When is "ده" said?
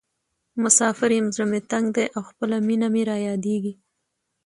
1.95-2.05